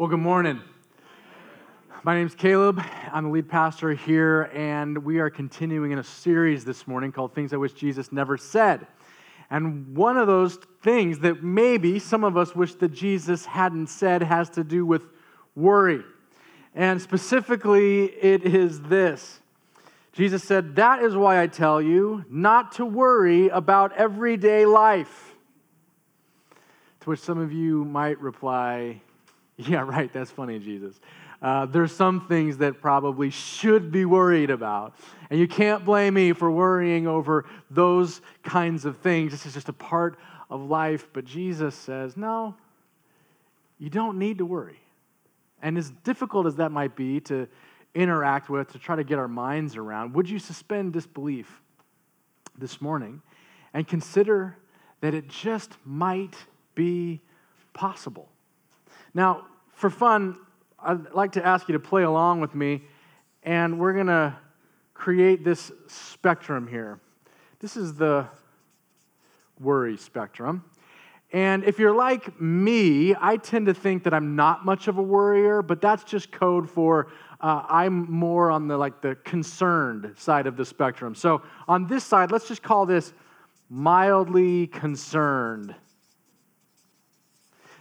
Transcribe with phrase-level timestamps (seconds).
[0.00, 0.62] Well, good morning.
[2.04, 2.82] My name's Caleb.
[3.12, 7.34] I'm the lead pastor here, and we are continuing in a series this morning called
[7.34, 8.86] Things I Wish Jesus Never Said.
[9.50, 14.22] And one of those things that maybe some of us wish that Jesus hadn't said
[14.22, 15.02] has to do with
[15.54, 16.02] worry.
[16.74, 19.40] And specifically, it is this
[20.14, 25.34] Jesus said, That is why I tell you not to worry about everyday life.
[27.00, 29.02] To which some of you might reply,
[29.68, 31.00] Yeah, right, that's funny, Jesus.
[31.42, 34.94] Uh, there's some things that probably should be worried about.
[35.30, 39.32] And you can't blame me for worrying over those kinds of things.
[39.32, 40.18] This is just a part
[40.50, 41.08] of life.
[41.12, 42.54] But Jesus says, no,
[43.78, 44.80] you don't need to worry.
[45.62, 47.48] And as difficult as that might be to
[47.94, 51.60] interact with, to try to get our minds around, would you suspend disbelief
[52.58, 53.22] this morning
[53.72, 54.56] and consider
[55.00, 56.36] that it just might
[56.74, 57.20] be
[57.72, 58.29] possible?
[59.14, 60.36] Now, for fun,
[60.78, 62.82] I'd like to ask you to play along with me,
[63.42, 64.36] and we're going to
[64.94, 67.00] create this spectrum here.
[67.58, 68.26] This is the
[69.58, 70.64] worry spectrum.
[71.32, 75.02] And if you're like me, I tend to think that I'm not much of a
[75.02, 77.08] worrier, but that's just code for
[77.40, 81.14] uh, I'm more on the like the concerned side of the spectrum.
[81.14, 83.12] So on this side, let's just call this
[83.68, 85.74] mildly concerned.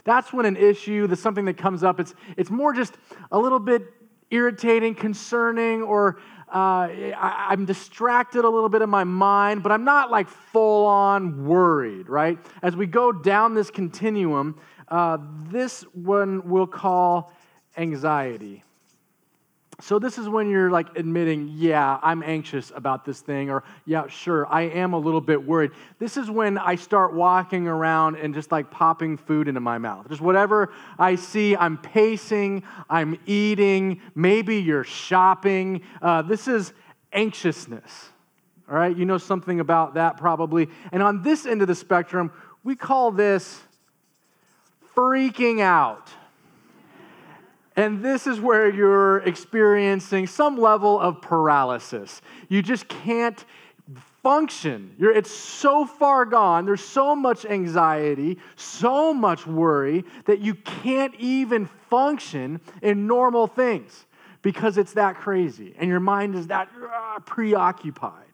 [0.04, 2.96] That's when an issue, that's something that comes up, it's, it's more just
[3.32, 3.84] a little bit
[4.32, 6.20] irritating, concerning, or
[6.54, 10.88] uh, I, am distracted a little bit in my mind, but I'm not like full
[10.88, 12.40] on worried, right?
[12.64, 15.18] As we go down this continuum, uh,
[15.50, 17.32] this one we'll call
[17.78, 18.64] anxiety.
[19.82, 24.08] So, this is when you're like admitting, yeah, I'm anxious about this thing, or yeah,
[24.08, 25.72] sure, I am a little bit worried.
[26.00, 30.10] This is when I start walking around and just like popping food into my mouth.
[30.10, 35.82] Just whatever I see, I'm pacing, I'm eating, maybe you're shopping.
[36.02, 36.74] Uh, this is
[37.14, 38.10] anxiousness.
[38.70, 40.68] All right, you know something about that probably.
[40.92, 42.34] And on this end of the spectrum,
[42.66, 43.62] we call this
[44.94, 46.10] freaking out.
[47.80, 52.22] And this is where you're experiencing some level of paralysis.
[52.50, 53.46] You just can't
[54.22, 54.94] function.
[54.98, 56.66] You're, it's so far gone.
[56.66, 64.08] There's so much anxiety, so much worry that you can't even function in normal things
[64.42, 68.26] because it's that crazy and your mind is that uh, preoccupied.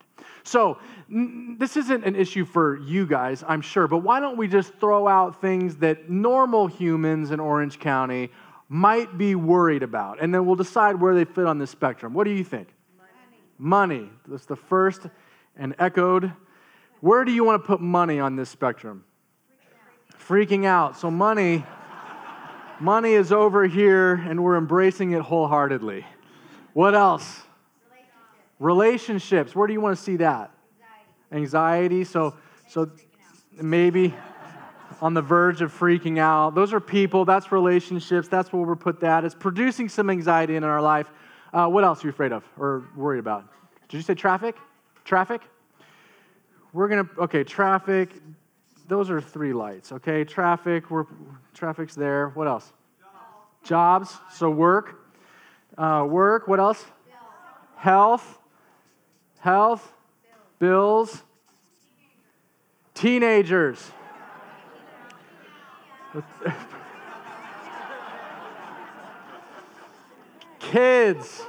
[0.44, 0.80] So,
[1.10, 5.08] this isn't an issue for you guys, I'm sure, but why don't we just throw
[5.08, 8.32] out things that normal humans in Orange County
[8.68, 10.22] might be worried about.
[10.22, 12.14] And then we'll decide where they fit on this spectrum.
[12.14, 12.70] What do you think?
[12.98, 14.00] Money.
[14.00, 14.10] money.
[14.28, 15.02] That's the first
[15.56, 16.32] and echoed.
[17.02, 19.04] Where do you want to put money on this spectrum?
[20.28, 20.98] Freaking out.
[20.98, 21.64] So money
[22.80, 26.06] money is over here and we're embracing it wholeheartedly.
[26.74, 27.42] What else?
[28.60, 28.60] Relationships.
[28.60, 29.56] Relationships.
[29.56, 30.52] Where do you want to see that?
[31.32, 32.02] Anxiety.
[32.02, 32.04] Anxiety.
[32.04, 32.36] So
[32.68, 32.92] so
[33.62, 34.14] maybe
[35.02, 36.56] on the verge of freaking out.
[36.56, 39.24] Those are people, that's relationships, that's where we're put that.
[39.26, 41.12] It's producing some anxiety in our life.
[41.54, 43.46] Uh, what else are you afraid of or worried about?
[43.88, 44.56] Did you say traffic?
[45.04, 45.42] Traffic?
[46.74, 48.10] We're gonna, okay, traffic.
[48.88, 50.24] Those are three lights, okay?
[50.24, 51.06] Traffic, we're,
[51.54, 52.30] traffic's there.
[52.30, 52.74] What else?
[53.64, 55.00] Jobs, Jobs so work.
[55.78, 56.86] Uh, work, what else?
[57.76, 58.40] Health.
[59.40, 59.94] Health.
[60.60, 61.24] Bills.
[62.94, 63.92] Teenagers.
[70.60, 71.44] Kids,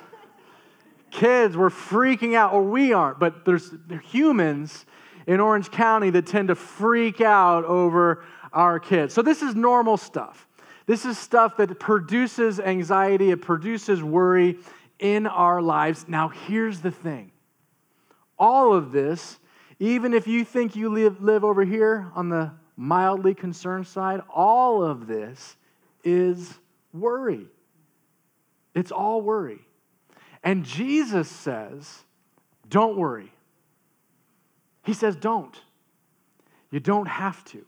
[1.10, 3.72] kids, we're freaking out, or we aren't, but there's
[4.04, 4.86] humans
[5.26, 9.12] in Orange County that tend to freak out over our kids.
[9.12, 10.46] So this is normal stuff.
[10.86, 14.58] This is stuff that produces anxiety, it produces worry
[14.98, 16.06] in our lives.
[16.08, 17.32] Now, here's the thing
[18.38, 19.38] all of this,
[19.78, 24.82] even if you think you live, live over here on the mildly concerned side, all
[24.82, 25.56] of this
[26.04, 26.54] is
[26.92, 27.46] worry.
[28.74, 29.60] It's all worry.
[30.42, 32.04] And Jesus says,
[32.68, 33.32] don't worry.
[34.84, 35.60] He says, don't.
[36.70, 37.64] You don't have to.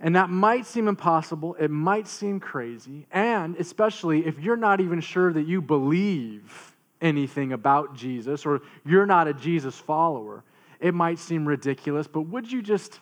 [0.00, 1.56] And that might seem impossible.
[1.58, 3.06] It might seem crazy.
[3.10, 9.06] And especially if you're not even sure that you believe anything about Jesus or you're
[9.06, 10.44] not a Jesus follower,
[10.80, 13.00] it might seem ridiculous, but would you just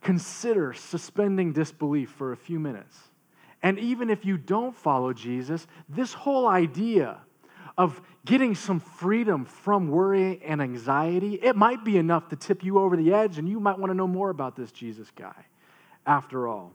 [0.00, 2.98] consider suspending disbelief for a few minutes?
[3.62, 7.18] And even if you don't follow Jesus, this whole idea
[7.76, 12.78] of getting some freedom from worry and anxiety, it might be enough to tip you
[12.78, 15.46] over the edge, and you might want to know more about this Jesus guy
[16.06, 16.72] after all.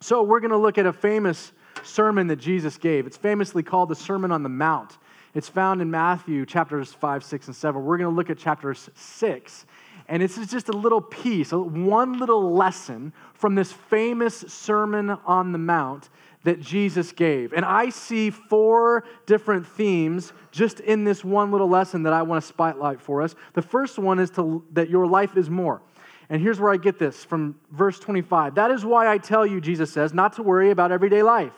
[0.00, 1.52] So, we're going to look at a famous
[1.84, 3.06] sermon that Jesus gave.
[3.06, 4.98] It's famously called the Sermon on the Mount.
[5.34, 7.82] It's found in Matthew chapters 5, 6, and 7.
[7.82, 9.66] We're going to look at chapter 6.
[10.08, 15.52] And this is just a little piece, one little lesson from this famous Sermon on
[15.52, 16.10] the Mount
[16.44, 17.52] that Jesus gave.
[17.52, 22.42] And I see four different themes just in this one little lesson that I want
[22.42, 23.34] to spotlight for us.
[23.54, 25.80] The first one is to, that your life is more.
[26.28, 28.56] And here's where I get this from verse 25.
[28.56, 31.52] That is why I tell you, Jesus says, not to worry about everyday life.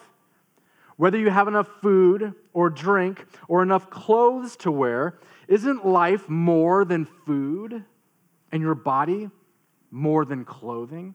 [0.97, 5.19] Whether you have enough food or drink or enough clothes to wear,
[5.49, 7.85] isn't life more than food
[8.53, 9.31] and your body
[9.91, 11.15] more than clothing?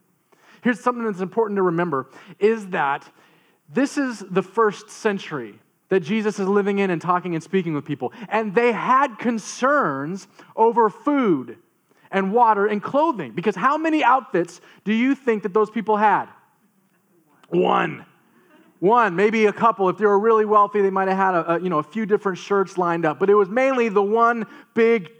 [0.62, 3.10] Here's something that's important to remember is that
[3.72, 7.84] this is the first century that Jesus is living in and talking and speaking with
[7.84, 8.12] people.
[8.28, 11.58] And they had concerns over food
[12.10, 13.32] and water and clothing.
[13.32, 16.26] Because how many outfits do you think that those people had?
[17.48, 18.04] One.
[18.80, 19.88] One, maybe a couple.
[19.90, 22.06] If they were really wealthy, they might have had a, a, you know, a few
[22.06, 23.18] different shirts lined up.
[23.18, 25.10] But it was mainly the one big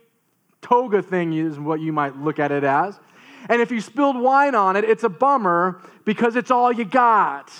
[0.62, 2.98] toga thing, is what you might look at it as.
[3.48, 7.52] And if you spilled wine on it, it's a bummer because it's all you got.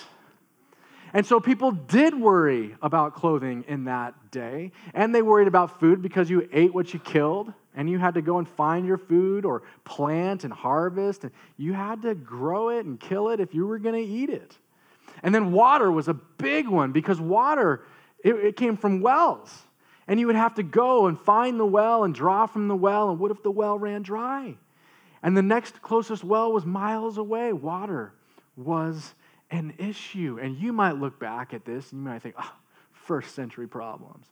[1.13, 4.73] And so people did worry about clothing in that day.
[4.95, 8.23] And they worried about food because you ate what you killed and you had to
[8.23, 11.25] go and find your food or plant and harvest.
[11.25, 14.31] And you had to grow it and kill it if you were going to eat
[14.31, 14.57] it.
[15.23, 17.83] And then water was a big one because water,
[18.25, 19.63] it, it, came from wells.
[20.09, 23.11] And you would have to go and find the well and draw from the well.
[23.11, 24.57] And what if the well ran dry?
[25.23, 27.53] And the next closest well was miles away.
[27.53, 28.13] Water
[28.57, 29.15] was
[29.51, 30.39] an issue.
[30.41, 32.53] And you might look back at this and you might think, oh,
[32.93, 34.27] first century problems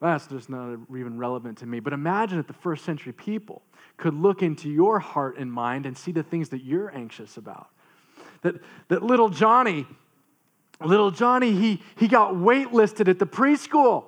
[0.00, 1.78] that's just not even relevant to me.
[1.78, 3.62] But imagine if the first century people
[3.98, 7.68] could look into your heart and mind and see the things that you're anxious about.
[8.42, 8.56] That,
[8.88, 9.86] that little Johnny,
[10.86, 14.04] little Johnny, he, he got waitlisted at the preschool.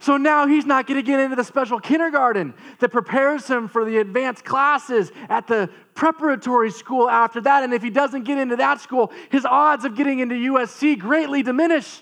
[0.00, 3.84] So now he's not going to get into the special kindergarten that prepares him for
[3.84, 7.64] the advanced classes at the preparatory school after that.
[7.64, 11.42] And if he doesn't get into that school, his odds of getting into USC greatly
[11.42, 12.00] diminish.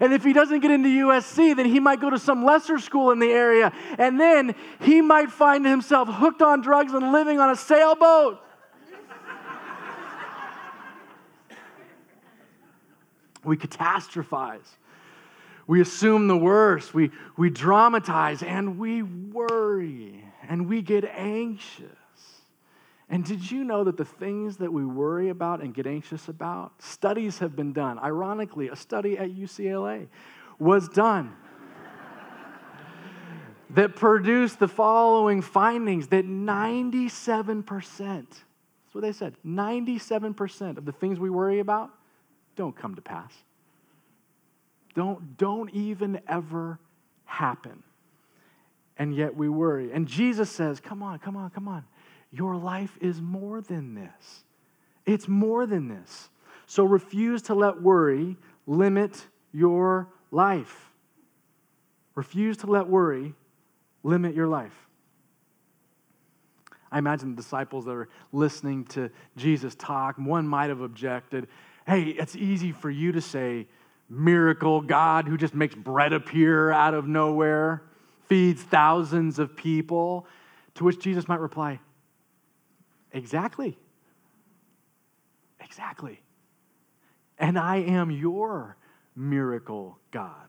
[0.00, 3.12] And if he doesn't get into USC, then he might go to some lesser school
[3.12, 3.72] in the area.
[3.98, 8.40] And then he might find himself hooked on drugs and living on a sailboat.
[13.44, 14.76] We catastrophize.
[15.66, 16.94] We assume the worst.
[16.94, 21.90] We, we dramatize and we worry and we get anxious.
[23.10, 26.82] And did you know that the things that we worry about and get anxious about,
[26.82, 27.98] studies have been done.
[27.98, 30.08] Ironically, a study at UCLA
[30.58, 31.34] was done
[33.70, 38.34] that produced the following findings that 97%, that's
[38.92, 41.90] what they said, 97% of the things we worry about
[42.58, 43.32] don't come to pass.
[44.94, 46.80] Don't, don't even ever
[47.24, 47.84] happen.
[48.98, 49.92] And yet we worry.
[49.92, 51.84] And Jesus says, Come on, come on, come on.
[52.32, 54.44] Your life is more than this.
[55.06, 56.28] It's more than this.
[56.66, 60.90] So refuse to let worry limit your life.
[62.16, 63.34] Refuse to let worry
[64.02, 64.88] limit your life.
[66.90, 71.46] I imagine the disciples that are listening to Jesus talk, one might have objected,
[71.88, 73.66] hey, it's easy for you to say,
[74.10, 77.82] miracle, God who just makes bread appear out of nowhere,
[78.28, 80.26] feeds thousands of people.
[80.74, 81.80] To which Jesus might reply,
[83.12, 83.78] Exactly.
[85.60, 86.22] Exactly.
[87.38, 88.76] And I am your
[89.16, 90.48] miracle God.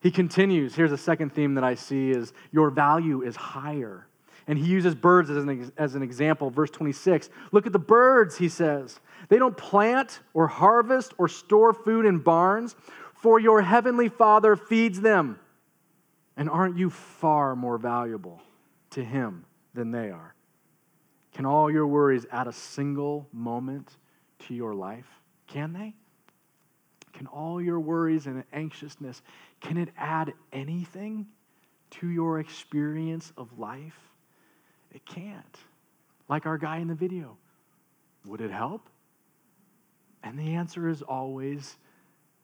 [0.00, 0.74] He continues.
[0.74, 4.07] Here's a second theme that I see is your value is higher.
[4.48, 6.50] And he uses birds as an, as an example.
[6.50, 7.28] Verse 26.
[7.52, 8.98] Look at the birds, he says.
[9.28, 12.74] They don't plant or harvest or store food in barns,
[13.14, 15.38] for your heavenly Father feeds them.
[16.36, 18.40] And aren't you far more valuable
[18.90, 20.34] to him than they are?
[21.34, 23.96] Can all your worries add a single moment
[24.46, 25.06] to your life?
[25.46, 25.94] Can they?
[27.12, 29.22] Can all your worries and anxiousness,
[29.60, 31.26] can it add anything
[31.90, 33.98] to your experience of life?
[34.98, 35.56] It can't.
[36.28, 37.36] Like our guy in the video.
[38.26, 38.90] Would it help?
[40.24, 41.76] And the answer is always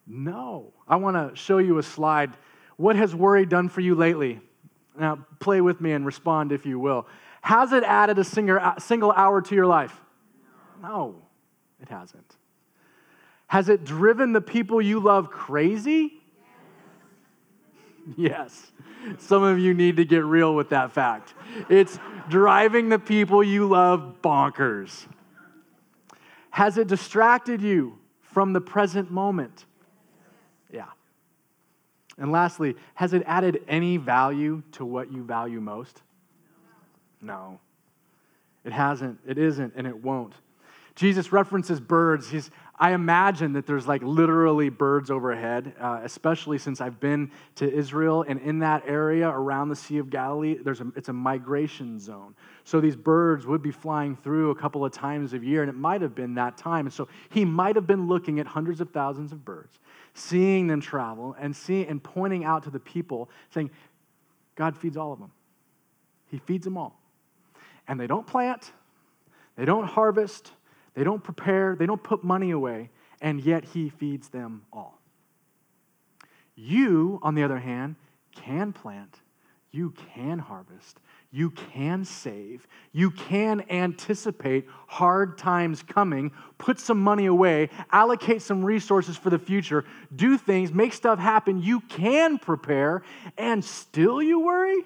[0.06, 0.72] no.
[0.86, 2.32] I want to show you a slide.
[2.76, 4.40] What has worry done for you lately?
[4.96, 7.08] Now, play with me and respond if you will.
[7.42, 10.00] Has it added a single hour to your life?
[10.80, 11.16] No,
[11.82, 12.36] it hasn't.
[13.48, 16.22] Has it driven the people you love crazy?
[18.16, 18.72] Yes.
[19.18, 21.34] Some of you need to get real with that fact.
[21.68, 25.06] It's driving the people you love bonkers.
[26.50, 29.66] Has it distracted you from the present moment?
[30.72, 30.86] Yeah.
[32.16, 36.02] And lastly, has it added any value to what you value most?
[37.20, 37.60] No.
[38.64, 40.34] It hasn't, it isn't, and it won't.
[40.94, 42.30] Jesus references birds.
[42.30, 47.72] He's, I imagine that there's like literally birds overhead, uh, especially since I've been to
[47.72, 52.00] Israel and in that area around the Sea of Galilee, there's a, it's a migration
[52.00, 52.34] zone.
[52.64, 55.76] So these birds would be flying through a couple of times a year, and it
[55.76, 56.86] might have been that time.
[56.86, 59.78] And so he might have been looking at hundreds of thousands of birds,
[60.14, 63.70] seeing them travel, and seeing and pointing out to the people, saying,
[64.56, 65.30] God feeds all of them.
[66.28, 67.00] He feeds them all.
[67.86, 68.72] And they don't plant,
[69.56, 70.50] they don't harvest,
[70.94, 75.00] they don't prepare, they don't put money away, and yet He feeds them all.
[76.56, 77.96] You, on the other hand,
[78.34, 79.20] can plant,
[79.72, 81.00] you can harvest,
[81.32, 88.64] you can save, you can anticipate hard times coming, put some money away, allocate some
[88.64, 89.84] resources for the future,
[90.14, 91.60] do things, make stuff happen.
[91.60, 93.02] You can prepare,
[93.36, 94.84] and still you worry?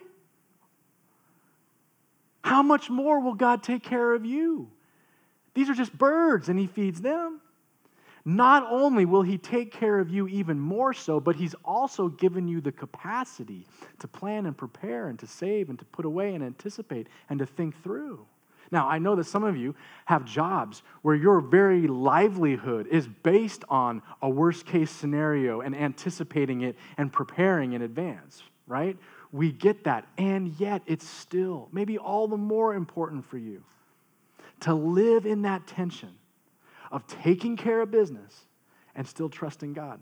[2.43, 4.71] How much more will God take care of you?
[5.59, 7.41] These are just birds, and He feeds them.
[8.25, 12.47] Not only will He take care of you even more so, but He's also given
[12.47, 13.67] you the capacity
[13.99, 17.47] to plan and prepare and to save and to put away and anticipate and to
[17.47, 18.25] think through.
[18.71, 19.75] Now, I know that some of you
[20.05, 26.61] have jobs where your very livelihood is based on a worst case scenario and anticipating
[26.61, 28.97] it and preparing in advance, right?
[29.33, 30.07] We get that.
[30.19, 33.65] And yet, it's still maybe all the more important for you
[34.61, 36.15] to live in that tension
[36.91, 38.47] of taking care of business
[38.95, 40.01] and still trusting God.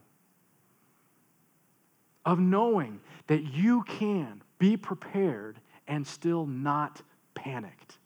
[2.25, 7.03] Of knowing that you can be prepared and still not
[7.35, 7.99] panicked.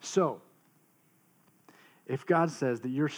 [0.00, 0.40] So,
[2.06, 3.10] if God says that you're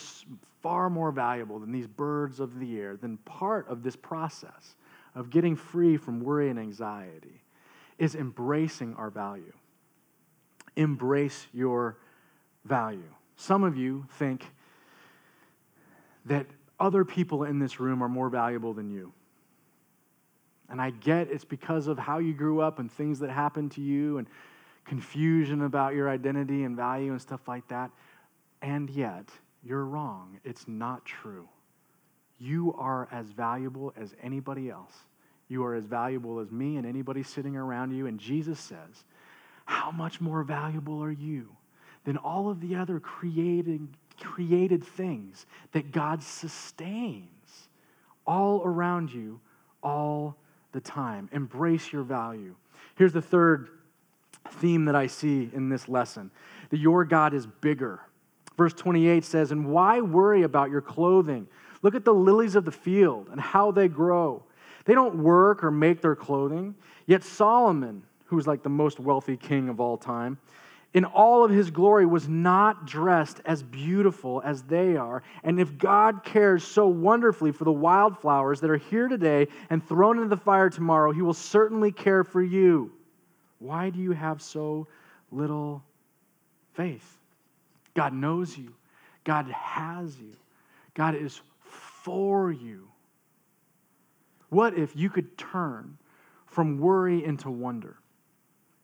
[0.62, 4.76] far more valuable than these birds of the air, then part of this process
[5.14, 7.41] of getting free from worry and anxiety
[8.02, 9.52] is embracing our value.
[10.74, 11.96] Embrace your
[12.64, 13.14] value.
[13.36, 14.44] Some of you think
[16.24, 16.46] that
[16.80, 19.12] other people in this room are more valuable than you.
[20.68, 23.80] And I get it's because of how you grew up and things that happened to
[23.80, 24.26] you and
[24.84, 27.92] confusion about your identity and value and stuff like that.
[28.62, 29.28] And yet,
[29.62, 30.40] you're wrong.
[30.42, 31.48] It's not true.
[32.40, 34.94] You are as valuable as anybody else.
[35.52, 38.06] You are as valuable as me and anybody sitting around you.
[38.06, 39.04] And Jesus says,
[39.66, 41.54] How much more valuable are you
[42.04, 43.86] than all of the other created,
[44.18, 47.68] created things that God sustains
[48.26, 49.40] all around you
[49.82, 50.38] all
[50.72, 51.28] the time?
[51.32, 52.54] Embrace your value.
[52.94, 53.68] Here's the third
[54.52, 56.30] theme that I see in this lesson
[56.70, 58.00] that your God is bigger.
[58.56, 61.46] Verse 28 says, And why worry about your clothing?
[61.82, 64.44] Look at the lilies of the field and how they grow.
[64.84, 66.74] They don't work or make their clothing.
[67.06, 70.38] Yet Solomon, who's like the most wealthy king of all time,
[70.94, 75.22] in all of his glory was not dressed as beautiful as they are.
[75.42, 80.18] And if God cares so wonderfully for the wildflowers that are here today and thrown
[80.18, 82.92] into the fire tomorrow, he will certainly care for you.
[83.58, 84.86] Why do you have so
[85.30, 85.82] little
[86.74, 87.18] faith?
[87.94, 88.74] God knows you,
[89.24, 90.34] God has you,
[90.94, 92.88] God is for you.
[94.52, 95.96] What if you could turn
[96.44, 97.96] from worry into wonder?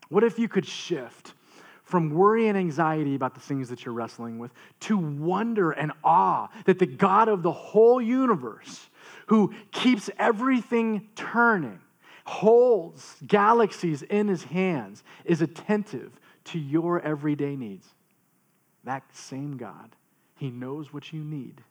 [0.09, 1.35] What if you could shift
[1.83, 6.47] from worry and anxiety about the things that you're wrestling with to wonder and awe
[6.65, 8.89] that the God of the whole universe,
[9.27, 11.79] who keeps everything turning,
[12.25, 17.85] holds galaxies in his hands, is attentive to your everyday needs?
[18.85, 19.95] That same God,
[20.33, 21.61] he knows what you need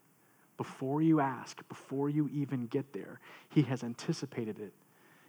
[0.58, 4.74] before you ask, before you even get there, He has anticipated it.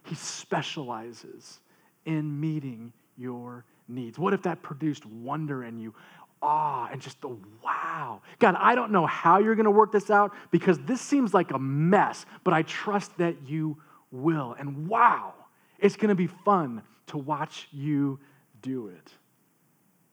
[0.02, 1.60] He specializes
[2.04, 4.18] in meeting your needs.
[4.18, 5.94] What if that produced wonder in you?
[6.42, 8.22] Awe and just the wow.
[8.38, 11.52] God, I don't know how you're going to work this out because this seems like
[11.52, 13.76] a mess, but I trust that you
[14.10, 14.56] will.
[14.58, 15.34] And wow,
[15.78, 18.18] it's going to be fun to watch you
[18.62, 19.12] do it.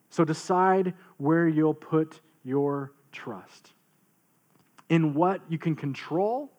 [0.09, 3.71] So decide where you'll put your trust
[4.89, 6.51] in what you can control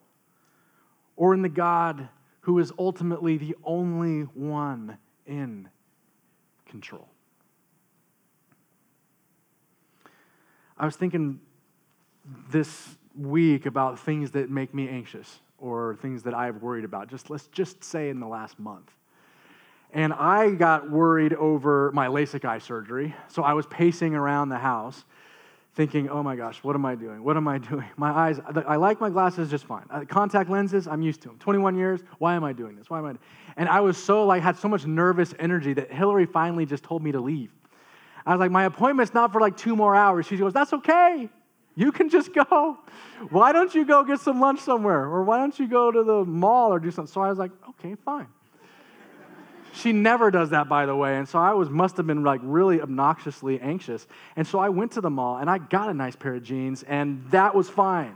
[1.15, 2.07] or in the God
[2.41, 5.67] who is ultimately the only one in
[6.65, 7.07] control.
[10.77, 11.39] I was thinking
[12.49, 17.09] this week about things that make me anxious or things that I've worried about.
[17.09, 18.91] Just let's just say in the last month.
[19.91, 23.13] And I got worried over my LASIK eye surgery.
[23.27, 25.03] So I was pacing around the house
[25.79, 27.23] thinking, oh my gosh, what am I doing?
[27.23, 27.85] What am I doing?
[27.95, 29.85] My eyes, I like my glasses just fine.
[29.89, 31.37] Uh, contact lenses, I'm used to them.
[31.39, 32.89] 21 years, why am I doing this?
[32.89, 33.13] Why am I?
[33.55, 37.01] And I was so like, had so much nervous energy that Hillary finally just told
[37.01, 37.53] me to leave.
[38.25, 40.25] I was like, my appointment's not for like two more hours.
[40.25, 41.29] She goes, that's okay.
[41.75, 42.77] You can just go.
[43.29, 45.05] Why don't you go get some lunch somewhere?
[45.05, 47.09] Or why don't you go to the mall or do something?
[47.09, 48.27] So I was like, okay, fine.
[49.73, 51.17] She never does that, by the way.
[51.17, 54.07] And so I was must have been like really obnoxiously anxious.
[54.35, 56.83] And so I went to the mall and I got a nice pair of jeans,
[56.83, 58.15] and that was fine.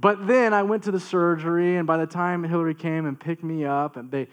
[0.00, 3.42] but then I went to the surgery, and by the time Hillary came and picked
[3.42, 4.28] me up, and they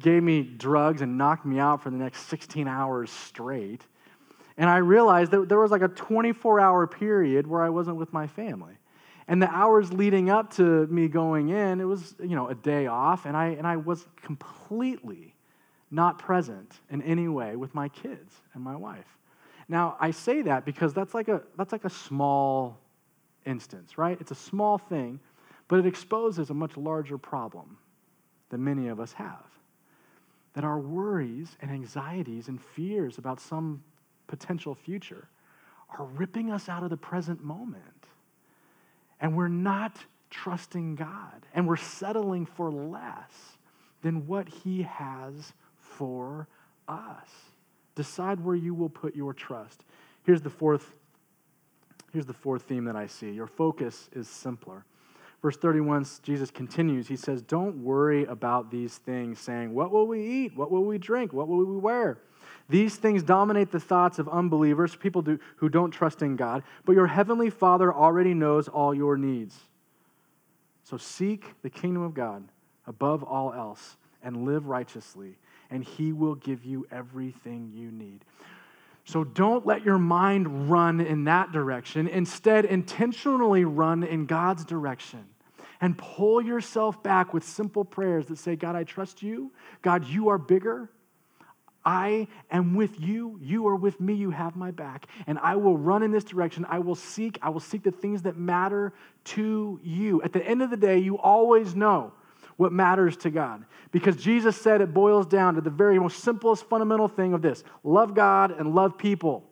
[0.00, 3.82] gave me drugs and knocked me out for the next 16 hours straight.
[4.56, 8.12] And I realized that there was like a 24 hour period where I wasn't with
[8.12, 8.75] my family.
[9.28, 12.86] And the hours leading up to me going in, it was, you know, a day
[12.86, 15.34] off, and I, and I was completely
[15.90, 19.18] not present in any way with my kids and my wife.
[19.68, 22.78] Now, I say that because that's like a, that's like a small
[23.44, 24.16] instance, right?
[24.20, 25.18] It's a small thing,
[25.68, 27.78] but it exposes a much larger problem
[28.50, 29.44] that many of us have.
[30.54, 33.82] That our worries and anxieties and fears about some
[34.28, 35.28] potential future
[35.98, 37.95] are ripping us out of the present moment
[39.20, 39.96] and we're not
[40.30, 43.58] trusting God, and we're settling for less
[44.02, 46.48] than what He has for
[46.88, 47.28] us.
[47.94, 49.84] Decide where you will put your trust.
[50.24, 50.94] Here's the fourth.
[52.12, 53.30] Here's the fourth theme that I see.
[53.30, 54.84] Your focus is simpler.
[55.42, 57.08] Verse 31, Jesus continues.
[57.08, 60.56] He says, Don't worry about these things, saying, What will we eat?
[60.56, 61.32] What will we drink?
[61.32, 62.18] What will we wear?
[62.68, 66.92] These things dominate the thoughts of unbelievers, people do, who don't trust in God, but
[66.92, 69.56] your heavenly Father already knows all your needs.
[70.82, 72.44] So seek the kingdom of God
[72.86, 75.38] above all else and live righteously,
[75.70, 78.24] and He will give you everything you need.
[79.04, 82.08] So don't let your mind run in that direction.
[82.08, 85.24] Instead, intentionally run in God's direction
[85.80, 89.52] and pull yourself back with simple prayers that say, God, I trust you.
[89.82, 90.90] God, you are bigger.
[91.86, 93.38] I am with you.
[93.40, 94.14] You are with me.
[94.14, 95.06] You have my back.
[95.28, 96.66] And I will run in this direction.
[96.68, 97.38] I will seek.
[97.40, 98.92] I will seek the things that matter
[99.26, 100.20] to you.
[100.22, 102.12] At the end of the day, you always know
[102.56, 103.64] what matters to God.
[103.92, 107.62] Because Jesus said it boils down to the very most simplest fundamental thing of this
[107.84, 109.44] love God and love people.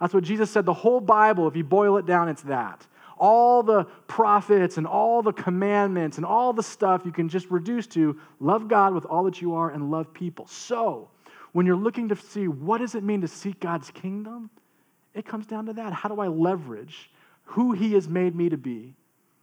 [0.00, 0.64] That's what Jesus said.
[0.64, 2.86] The whole Bible, if you boil it down, it's that.
[3.18, 7.86] All the prophets and all the commandments and all the stuff you can just reduce
[7.88, 10.46] to love God with all that you are and love people.
[10.48, 11.08] So,
[11.52, 14.50] when you're looking to see what does it mean to seek God's kingdom,
[15.14, 15.92] it comes down to that.
[15.92, 17.10] How do I leverage
[17.44, 18.94] who he has made me to be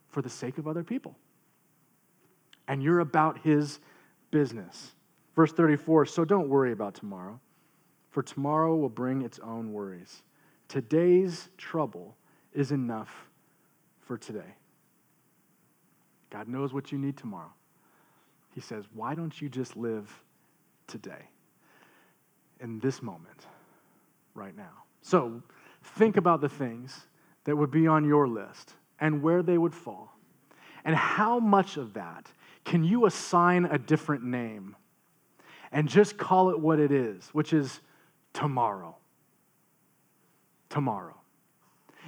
[0.09, 1.15] for the sake of other people?
[2.67, 3.79] And you're about his
[4.31, 4.93] business.
[5.35, 7.39] Verse 34 So don't worry about tomorrow,
[8.09, 10.23] for tomorrow will bring its own worries.
[10.67, 12.15] Today's trouble
[12.53, 13.27] is enough
[14.01, 14.55] for today.
[16.29, 17.51] God knows what you need tomorrow.
[18.53, 20.11] He says, Why don't you just live
[20.87, 21.29] today?
[22.59, 23.45] In this moment,
[24.33, 24.83] right now.
[25.01, 25.41] So
[25.81, 27.07] think about the things
[27.45, 30.13] that would be on your list and where they would fall.
[30.83, 32.31] And how much of that
[32.65, 34.75] can you assign a different name
[35.71, 37.79] and just call it what it is, which is
[38.33, 38.95] tomorrow?
[40.69, 41.18] Tomorrow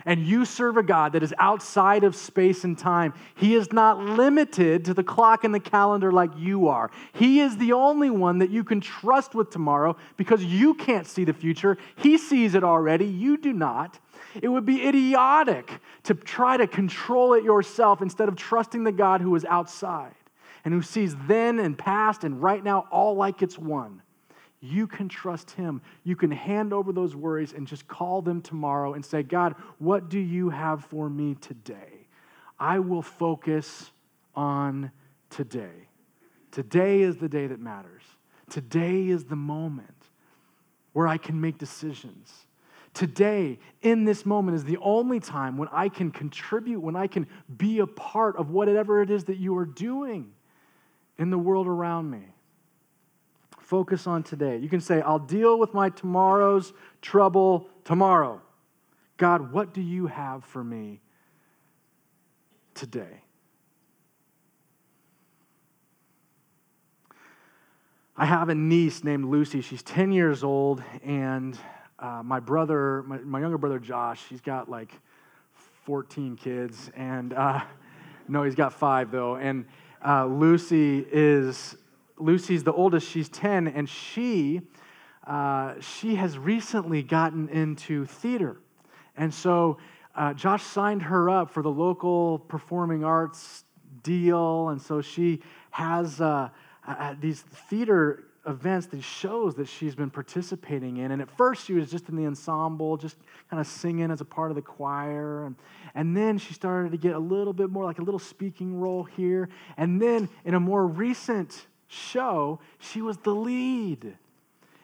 [0.06, 3.13] and you serve a God that is outside of space and time.
[3.36, 6.91] He is not limited to the clock and the calendar like you are.
[7.13, 11.23] He is the only one that you can trust with tomorrow because you can't see
[11.23, 11.77] the future.
[11.97, 13.99] He sees it already, you do not.
[14.41, 19.21] It would be idiotic to try to control it yourself instead of trusting the God
[19.21, 20.15] who is outside
[20.63, 24.01] and who sees then and past and right now all like it's one
[24.62, 25.82] you can trust Him.
[26.04, 30.08] You can hand over those worries and just call them tomorrow and say, God, what
[30.10, 32.08] do you have for me today?
[32.60, 33.91] I will focus
[34.36, 34.91] on
[35.32, 35.88] today.
[36.52, 38.04] Today is the day that matters.
[38.50, 39.89] Today is the moment
[40.93, 42.45] where I can make decisions.
[42.93, 47.26] Today, in this moment, is the only time when I can contribute, when I can
[47.58, 50.34] be a part of whatever it is that you are doing
[51.17, 52.26] in the world around me.
[53.71, 54.57] Focus on today.
[54.57, 58.41] You can say, I'll deal with my tomorrow's trouble tomorrow.
[59.15, 60.99] God, what do you have for me
[62.73, 63.23] today?
[68.17, 69.62] I have a niece named Lucy.
[69.62, 71.57] She's 10 years old, and
[71.97, 74.91] uh, my brother, my, my, younger brother Josh, he's got like
[75.86, 77.62] 14 kids, and uh,
[78.27, 79.38] no, he's got five though.
[79.38, 79.65] And
[80.05, 81.77] uh, Lucy is
[82.21, 83.07] Lucy's the oldest.
[83.10, 84.62] She's 10, and she
[85.25, 88.57] uh, she has recently gotten into theater.
[89.15, 89.77] And so
[90.15, 93.63] uh, Josh signed her up for the local performing arts
[94.03, 94.69] deal.
[94.69, 96.49] And so she has uh,
[97.19, 101.12] these theater events, these shows that she's been participating in.
[101.12, 103.17] And at first, she was just in the ensemble, just
[103.49, 105.45] kind of singing as a part of the choir.
[105.45, 105.55] And,
[105.93, 109.03] and then she started to get a little bit more like a little speaking role
[109.03, 109.49] here.
[109.77, 114.17] And then in a more recent show, she was the lead.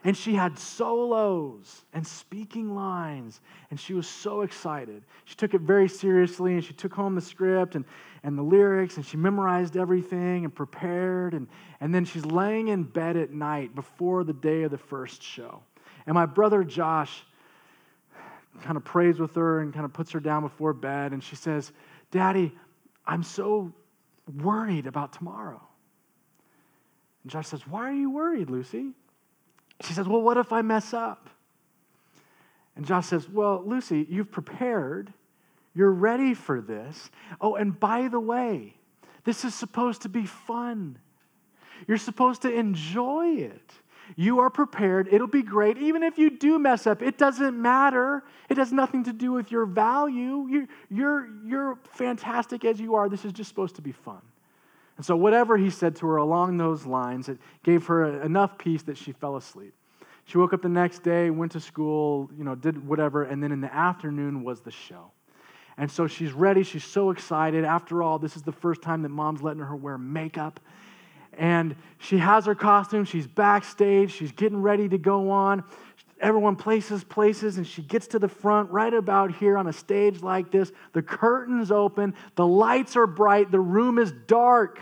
[0.04, 3.42] And she had solos and speaking lines,
[3.72, 5.04] and she was so excited.
[5.26, 7.84] She took it very seriously, and she took home the script and,
[8.24, 11.34] and the lyrics, and she memorized everything and prepared.
[11.34, 11.48] And,
[11.82, 15.62] and then she's laying in bed at night before the day of the first show.
[16.06, 17.26] And my brother Josh
[18.62, 21.36] kind of prays with her and kind of puts her down before bed, and she
[21.36, 21.74] says,
[22.12, 22.54] Daddy,
[23.06, 23.74] I'm so
[24.42, 25.67] worried about tomorrow.
[27.28, 28.94] And Josh says, Why are you worried, Lucy?
[29.82, 31.30] She says, Well, what if I mess up?
[32.78, 35.12] And Josh says, Well, Lucy, you've prepared.
[35.76, 37.10] You're ready for this.
[37.42, 38.76] Oh, and by the way,
[39.26, 41.00] this is supposed to be fun.
[41.86, 43.74] You're supposed to enjoy it.
[44.16, 45.10] You are prepared.
[45.12, 45.78] It'll be great.
[45.80, 48.24] Even if you do mess up, it doesn't matter.
[48.48, 50.48] It has nothing to do with your value.
[50.50, 53.10] You're, you're, you're fantastic as you are.
[53.10, 54.22] This is just supposed to be fun.
[54.98, 58.84] And so, whatever he said to her along those lines, it gave her enough peace
[58.84, 59.74] that she fell asleep.
[60.26, 63.52] She woke up the next day, went to school, you know, did whatever, and then
[63.52, 65.12] in the afternoon was the show.
[65.78, 66.64] And so she's ready.
[66.64, 67.64] She's so excited.
[67.64, 70.60] After all, this is the first time that mom's letting her wear makeup.
[71.38, 73.06] And she has her costume.
[73.06, 74.12] She's backstage.
[74.12, 75.64] She's getting ready to go on.
[76.20, 80.22] Everyone places places, and she gets to the front right about here on a stage
[80.22, 80.72] like this.
[80.94, 84.80] The curtains open, the lights are bright, the room is dark,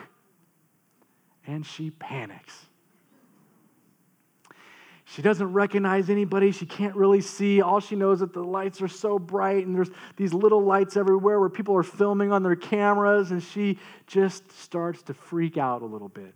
[1.45, 2.53] and she panics.
[5.03, 6.51] She doesn't recognize anybody.
[6.51, 7.61] She can't really see.
[7.61, 10.97] All she knows is that the lights are so bright, and there's these little lights
[10.97, 15.83] everywhere where people are filming on their cameras, and she just starts to freak out
[15.83, 16.33] a little bit.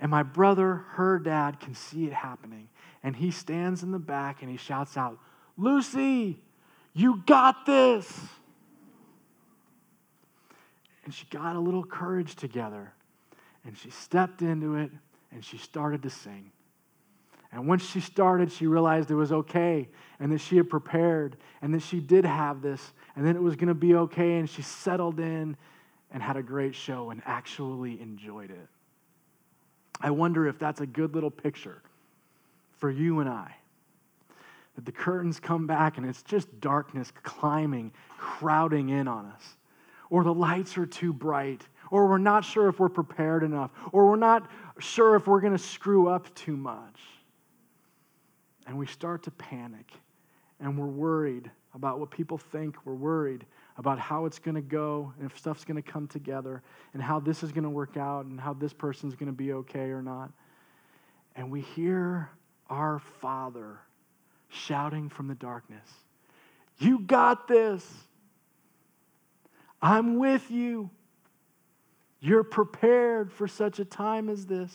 [0.00, 2.68] And my brother, her dad, can see it happening
[3.02, 5.18] and he stands in the back and he shouts out,
[5.56, 6.40] Lucy,
[6.94, 8.20] you got this.
[11.04, 12.92] And she got a little courage together
[13.64, 14.90] and she stepped into it
[15.32, 16.50] and she started to sing.
[17.50, 19.88] And once she started, she realized it was okay
[20.20, 23.56] and that she had prepared and that she did have this and then it was
[23.56, 24.38] going to be okay.
[24.38, 25.56] And she settled in
[26.10, 28.68] and had a great show and actually enjoyed it.
[30.00, 31.82] I wonder if that's a good little picture
[32.78, 33.54] for you and I.
[34.76, 39.42] That the curtains come back and it's just darkness climbing, crowding in on us.
[40.10, 41.66] Or the lights are too bright.
[41.90, 43.70] Or we're not sure if we're prepared enough.
[43.92, 47.00] Or we're not sure if we're going to screw up too much.
[48.66, 49.90] And we start to panic
[50.60, 52.76] and we're worried about what people think.
[52.84, 56.62] We're worried about how it's going to go and if stuff's going to come together
[56.94, 59.52] and how this is going to work out and how this person's going to be
[59.52, 60.30] okay or not.
[61.36, 62.30] And we hear
[62.68, 63.78] our Father
[64.48, 65.88] shouting from the darkness,
[66.78, 67.84] You got this.
[69.80, 70.90] I'm with you.
[72.20, 74.74] You're prepared for such a time as this.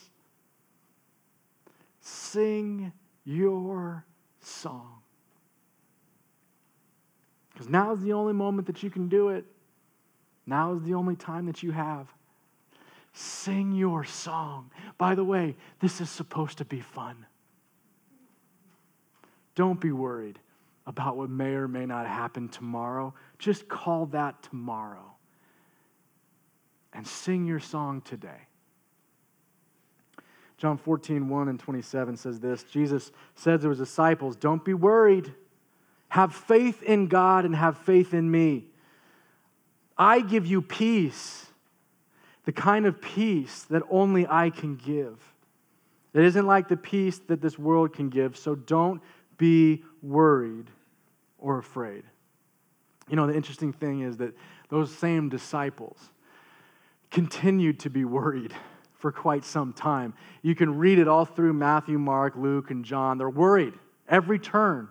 [1.99, 2.91] Sing
[3.25, 4.05] your
[4.39, 4.99] song.
[7.53, 9.45] Because now is the only moment that you can do it.
[10.45, 12.07] Now is the only time that you have.
[13.13, 14.71] Sing your song.
[14.97, 17.25] By the way, this is supposed to be fun.
[19.55, 20.39] Don't be worried
[20.85, 23.13] about what may or may not happen tomorrow.
[23.39, 25.13] Just call that tomorrow
[26.93, 28.47] and sing your song today.
[30.57, 35.33] John 14, 1 and 27 says this Jesus said to his disciples, Don't be worried.
[36.09, 38.67] Have faith in God and have faith in me.
[39.97, 41.47] I give you peace,
[42.45, 45.17] the kind of peace that only I can give.
[46.13, 49.01] It isn't like the peace that this world can give, so don't
[49.43, 50.67] be worried
[51.37, 52.03] or afraid.
[53.09, 54.33] You know, the interesting thing is that
[54.69, 55.99] those same disciples
[57.11, 58.53] continued to be worried
[58.93, 60.13] for quite some time.
[60.43, 63.17] You can read it all through Matthew, Mark, Luke, and John.
[63.17, 63.73] They're worried
[64.07, 64.87] every turn.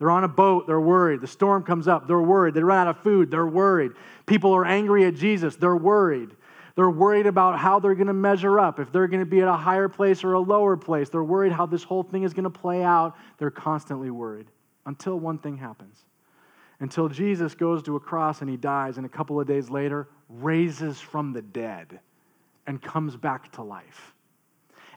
[0.00, 1.20] They're on a boat, they're worried.
[1.20, 2.54] The storm comes up, they're worried.
[2.54, 3.92] They run out of food, they're worried.
[4.26, 6.30] People are angry at Jesus, they're worried.
[6.74, 9.48] They're worried about how they're going to measure up, if they're going to be at
[9.48, 11.08] a higher place or a lower place.
[11.08, 13.16] They're worried how this whole thing is going to play out.
[13.38, 14.46] They're constantly worried
[14.86, 15.96] until one thing happens.
[16.80, 20.08] Until Jesus goes to a cross and he dies, and a couple of days later
[20.28, 22.00] raises from the dead.
[22.66, 24.14] and comes back to life.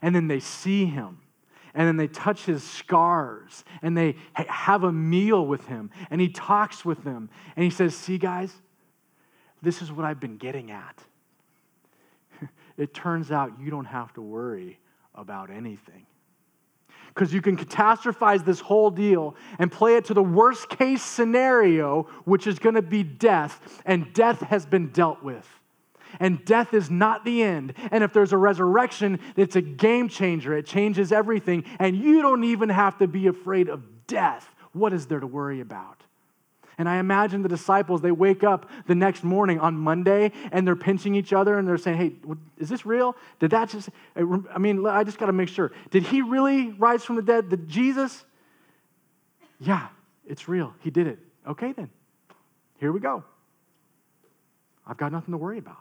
[0.00, 1.18] And then they see him
[1.74, 6.28] and then they touch his scars and they have a meal with him and he
[6.28, 8.54] talks with them and he says, See, guys,
[9.62, 10.98] this is what I've been getting at.
[12.76, 14.78] It turns out you don't have to worry
[15.14, 16.06] about anything.
[17.08, 22.02] Because you can catastrophize this whole deal and play it to the worst case scenario,
[22.24, 25.48] which is going to be death, and death has been dealt with
[26.20, 27.74] and death is not the end.
[27.90, 30.56] And if there's a resurrection, it's a game changer.
[30.56, 34.54] It changes everything, and you don't even have to be afraid of death.
[34.72, 35.95] What is there to worry about?
[36.78, 40.76] And I imagine the disciples, they wake up the next morning on Monday and they're
[40.76, 42.12] pinching each other and they're saying, Hey,
[42.58, 43.16] is this real?
[43.38, 45.72] Did that just, I mean, I just got to make sure.
[45.90, 47.48] Did he really rise from the dead?
[47.48, 48.24] Did Jesus?
[49.58, 49.88] Yeah,
[50.26, 50.74] it's real.
[50.80, 51.18] He did it.
[51.46, 51.88] Okay, then.
[52.78, 53.24] Here we go.
[54.86, 55.78] I've got nothing to worry about.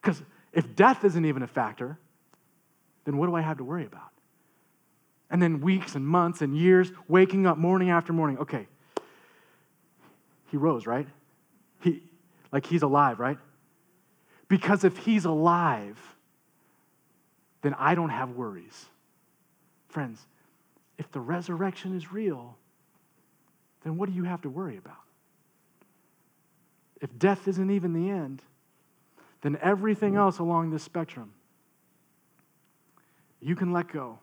[0.00, 1.98] Because if death isn't even a factor,
[3.04, 4.10] then what do I have to worry about?
[5.30, 8.38] And then weeks and months and years, waking up morning after morning.
[8.38, 8.66] Okay,
[10.52, 11.08] he rose, right?
[11.80, 12.02] He,
[12.52, 13.38] like he's alive, right?
[14.48, 15.98] Because if he's alive,
[17.62, 18.84] then I don't have worries.
[19.88, 20.24] Friends,
[20.98, 22.56] if the resurrection is real,
[23.82, 25.00] then what do you have to worry about?
[27.00, 28.42] If death isn't even the end,
[29.40, 31.32] then everything else along this spectrum,
[33.40, 34.18] you can let go.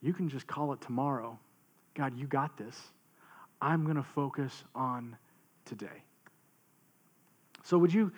[0.00, 1.40] You can just call it tomorrow.
[1.94, 2.80] God, you got this.
[3.60, 5.16] I'm going to focus on
[5.64, 6.02] today.
[7.64, 8.12] So, would you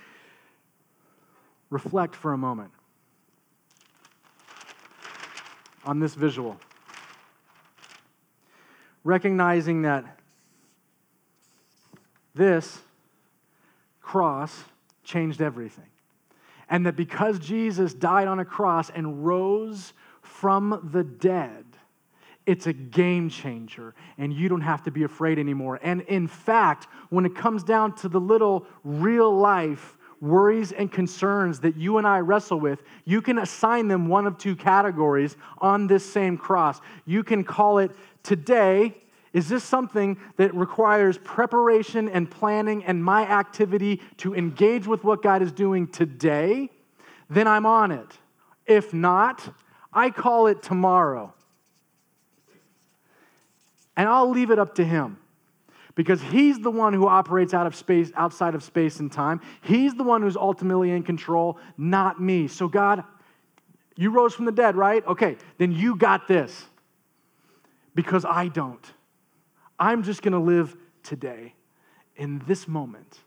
[1.71, 2.71] reflect for a moment
[5.85, 6.59] on this visual?
[9.03, 10.05] Recognizing that
[12.35, 12.81] this
[14.01, 14.65] cross
[15.05, 15.87] changed everything.
[16.69, 21.65] And that because Jesus died on a cross and rose from the dead,
[22.51, 25.79] it's a game changer, and you don't have to be afraid anymore.
[25.85, 31.61] And in fact, when it comes down to the little real life worries and concerns
[31.61, 35.87] that you and I wrestle with, you can assign them one of two categories on
[35.87, 36.81] this same cross.
[37.07, 37.93] You can call it
[38.25, 38.97] today
[39.33, 45.23] is this something that requires preparation and planning and my activity to engage with what
[45.23, 46.69] God is doing today?
[47.29, 48.19] Then I'm on it.
[48.67, 49.55] If not,
[49.93, 51.33] I call it tomorrow.
[54.01, 55.19] And I'll leave it up to Him.
[55.95, 59.43] Because he's the one who operates out of space outside of space and time.
[59.61, 62.49] He's the one who's ultimately in control not me.
[62.49, 63.05] So god
[63.97, 65.07] you rose from the dead right?
[65.07, 66.65] Okay then you got this.
[67.95, 68.91] Because i don't.
[69.79, 71.55] I'm just going to live today,
[72.17, 73.19] in this moment,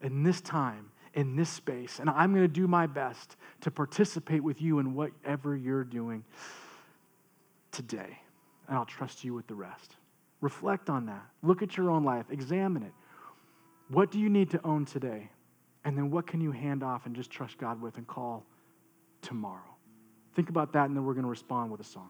[0.00, 4.42] in this time, in this space, and I'm going to do my best to participate
[4.42, 6.24] with you in whatever you're doing
[7.70, 8.21] today.
[8.72, 9.96] And I'll trust you with the rest.
[10.40, 11.26] Reflect on that.
[11.42, 12.94] Look at your own life, examine it.
[13.88, 15.28] What do you need to own today?
[15.84, 18.46] And then what can you hand off and just trust God with and call
[19.20, 19.76] tomorrow?
[20.34, 22.08] Think about that, and then we're going to respond with a song.